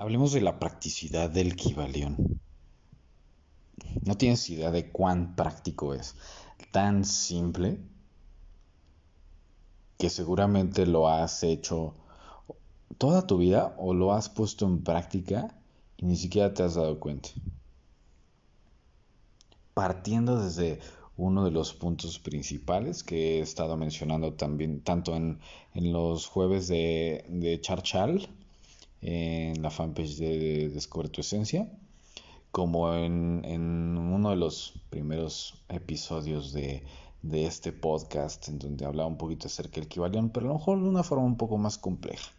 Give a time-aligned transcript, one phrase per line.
[0.00, 2.40] Hablemos de la practicidad del Kibalión.
[4.04, 6.14] No tienes idea de cuán práctico es.
[6.70, 7.80] Tan simple
[9.98, 11.96] que seguramente lo has hecho
[12.96, 15.58] toda tu vida o lo has puesto en práctica
[15.96, 17.30] y ni siquiera te has dado cuenta.
[19.74, 20.78] Partiendo desde
[21.16, 25.40] uno de los puntos principales que he estado mencionando también, tanto en,
[25.74, 28.28] los jueves de, de Charchal,
[29.00, 31.70] en la fanpage de Descubre tu Esencia,
[32.50, 36.84] como en, uno de los primeros episodios de,
[37.22, 40.82] de, este podcast, en donde hablaba un poquito acerca del Kibalión, pero a lo mejor
[40.82, 42.32] de una forma un poco más compleja.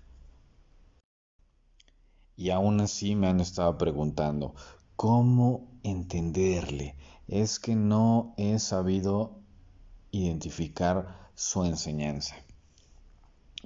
[2.36, 4.56] Y aún así me han estado preguntando,
[4.96, 6.96] ¿cómo entenderle?
[7.28, 9.40] Es que no he sabido
[10.12, 12.36] identificar su enseñanza.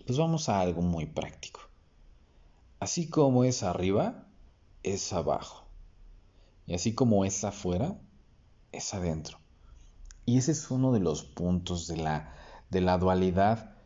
[0.05, 1.61] Pues vamos a algo muy práctico.
[2.83, 4.27] Así como es arriba,
[4.83, 5.63] es abajo.
[6.67, 7.97] Y así como es afuera,
[8.73, 9.39] es adentro.
[10.25, 12.35] Y ese es uno de los puntos de la,
[12.71, 13.77] de la dualidad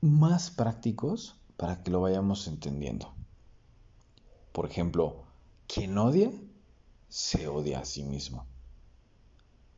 [0.00, 3.12] más prácticos para que lo vayamos entendiendo.
[4.52, 5.24] Por ejemplo,
[5.66, 6.32] quien odia,
[7.10, 8.46] se odia a sí mismo.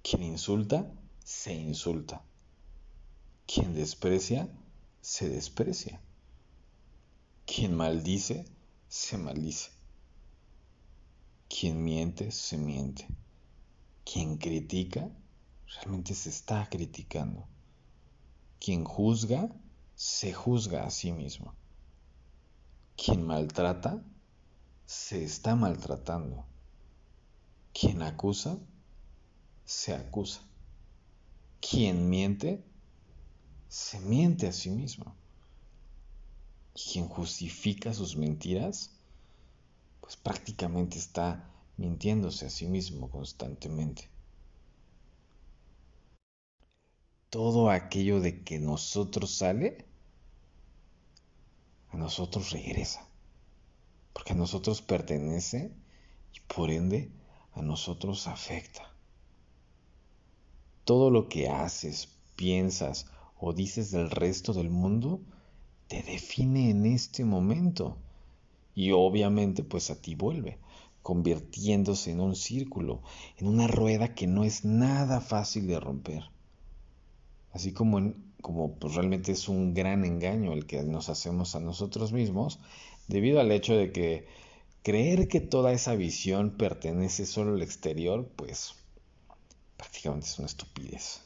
[0.05, 0.89] Quien insulta,
[1.25, 2.23] se insulta.
[3.45, 4.49] Quien desprecia,
[5.01, 6.01] se desprecia.
[7.47, 8.45] Quien maldice,
[8.89, 9.71] se maldice.
[11.49, 13.07] Quien miente, se miente.
[14.05, 15.09] Quien critica,
[15.77, 17.47] realmente se está criticando.
[18.59, 19.49] Quien juzga,
[19.95, 21.55] se juzga a sí mismo.
[22.97, 24.03] Quien maltrata,
[24.85, 26.45] se está maltratando.
[27.73, 28.59] Quien acusa,
[29.65, 30.41] se acusa.
[31.61, 32.65] Quien miente,
[33.69, 35.15] se miente a sí mismo
[36.77, 38.91] quien justifica sus mentiras,
[40.01, 44.09] pues prácticamente está mintiéndose a sí mismo constantemente.
[47.31, 49.87] Todo aquello de que nosotros sale,
[51.91, 53.09] a nosotros regresa.
[54.13, 55.73] Porque a nosotros pertenece
[56.33, 57.11] y por ende
[57.53, 58.93] a nosotros afecta.
[60.85, 63.07] Todo lo que haces, piensas
[63.39, 65.21] o dices del resto del mundo
[65.89, 67.97] te define en este momento.
[68.75, 70.59] Y obviamente pues a ti vuelve,
[71.03, 73.03] convirtiéndose en un círculo,
[73.39, 76.25] en una rueda que no es nada fácil de romper.
[77.53, 82.13] Así como, como pues realmente es un gran engaño el que nos hacemos a nosotros
[82.13, 82.61] mismos,
[83.09, 84.27] debido al hecho de que
[84.83, 88.75] creer que toda esa visión pertenece solo al exterior, pues
[89.77, 91.26] prácticamente es una estupidez.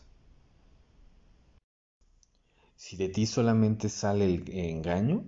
[2.80, 5.22] Si de ti solamente sale el engaño,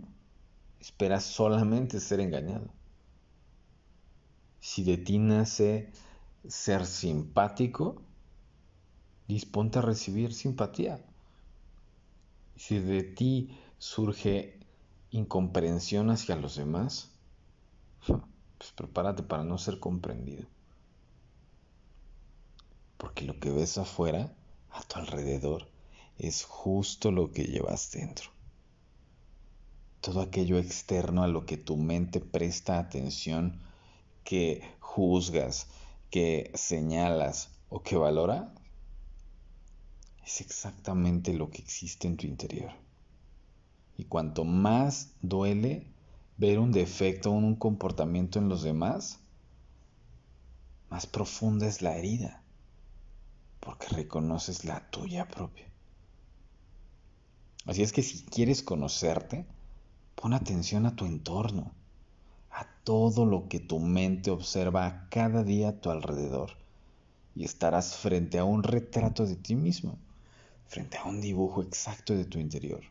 [0.80, 2.72] esperas solamente ser engañado.
[4.58, 5.92] Si de ti nace
[6.48, 8.00] ser simpático,
[9.28, 11.04] disponte a recibir simpatía.
[12.56, 14.58] Si de ti surge
[15.10, 17.10] incomprensión hacia los demás,
[18.06, 20.46] pues prepárate para no ser comprendido.
[22.96, 24.34] Porque lo que ves afuera,
[24.70, 25.71] a tu alrededor,
[26.22, 28.30] es justo lo que llevas dentro.
[30.00, 33.60] Todo aquello externo a lo que tu mente presta atención,
[34.22, 35.66] que juzgas,
[36.10, 38.54] que señalas o que valora,
[40.24, 42.70] es exactamente lo que existe en tu interior.
[43.96, 45.88] Y cuanto más duele
[46.36, 49.18] ver un defecto o un comportamiento en los demás,
[50.88, 52.44] más profunda es la herida,
[53.58, 55.71] porque reconoces la tuya propia.
[57.66, 59.46] Así es que si quieres conocerte,
[60.16, 61.72] pon atención a tu entorno,
[62.50, 66.56] a todo lo que tu mente observa cada día a tu alrededor,
[67.34, 69.98] y estarás frente a un retrato de ti mismo,
[70.66, 72.82] frente a un dibujo exacto de tu interior.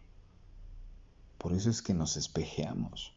[1.38, 3.14] Por eso es que nos espejeamos,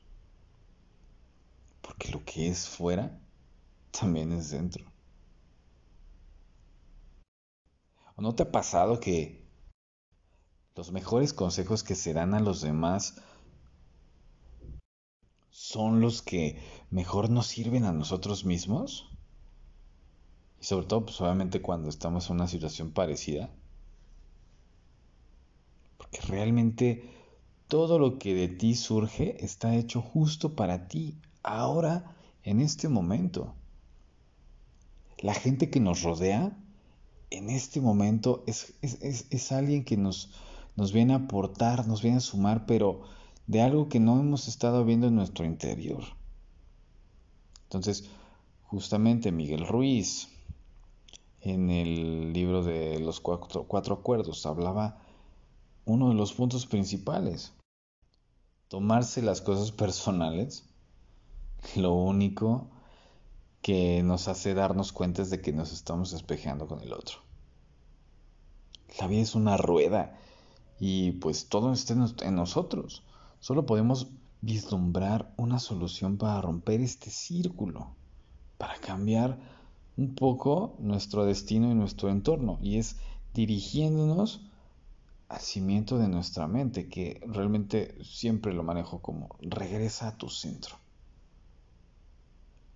[1.83, 3.17] porque lo que es fuera
[3.93, 4.85] también es dentro.
[8.17, 9.44] ¿O no te ha pasado que
[10.75, 13.17] los mejores consejos que se dan a los demás
[15.51, 16.59] son los que
[16.91, 19.09] mejor nos sirven a nosotros mismos.
[20.61, 23.51] Y sobre todo, pues obviamente cuando estamos en una situación parecida.
[25.97, 27.09] Porque realmente
[27.69, 33.55] todo lo que de ti surge está hecho justo para ti, ahora, en este momento.
[35.19, 36.59] La gente que nos rodea,
[37.31, 40.31] en este momento, es, es, es alguien que nos,
[40.77, 43.03] nos viene a aportar, nos viene a sumar, pero
[43.47, 46.03] de algo que no hemos estado viendo en nuestro interior.
[47.65, 48.09] Entonces,
[48.63, 50.29] justamente Miguel Ruiz,
[51.41, 55.03] en el libro de los cuatro, acuerdos, hablaba
[55.85, 57.53] uno de los puntos principales.
[58.69, 60.65] Tomarse las cosas personales,
[61.77, 62.71] lo único
[63.61, 67.19] que nos hace darnos cuenta es de que nos estamos espejeando con el otro.
[68.99, 70.19] La vida es una rueda
[70.79, 73.03] y pues todo está en nosotros.
[73.41, 74.09] Solo podemos
[74.41, 77.95] vislumbrar una solución para romper este círculo,
[78.59, 79.39] para cambiar
[79.97, 82.59] un poco nuestro destino y nuestro entorno.
[82.61, 82.97] Y es
[83.33, 84.43] dirigiéndonos
[85.29, 90.77] al cimiento de nuestra mente, que realmente siempre lo manejo como regresa a tu centro.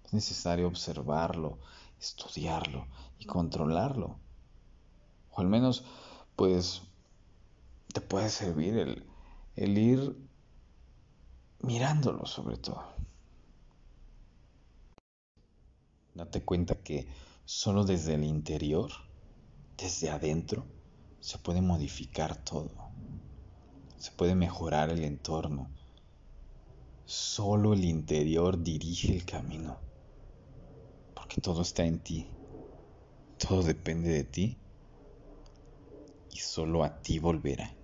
[0.05, 1.59] Es necesario observarlo,
[2.00, 2.87] estudiarlo
[3.19, 4.17] y controlarlo.
[5.33, 5.85] O al menos,
[6.35, 6.83] pues,
[7.99, 9.05] te puede servir el,
[9.56, 10.17] el ir
[11.59, 12.85] mirándolo sobre todo.
[16.15, 17.09] Date cuenta que
[17.45, 18.93] solo desde el interior,
[19.77, 20.65] desde adentro,
[21.19, 22.71] se puede modificar todo.
[23.97, 25.69] Se puede mejorar el entorno.
[27.05, 29.81] Solo el interior dirige el camino.
[31.17, 32.29] Porque todo está en ti.
[33.39, 34.56] Todo depende de ti.
[36.31, 37.77] Y solo a ti volverá.